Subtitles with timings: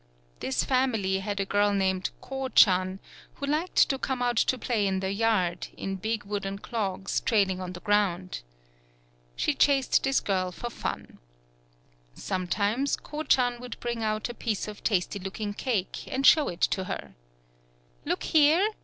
[0.39, 2.99] This family had a girl named Ko chan,
[3.35, 7.61] who liked to come out to play in the yard, in big wooden clogs trailing
[7.61, 8.41] on the ground.
[9.35, 11.19] She chased this girl for fun.
[12.15, 16.47] Some times, Ko chan would bring out a piece of tasty looking cake and show
[16.47, 17.13] it to her.
[18.03, 18.71] "Look here!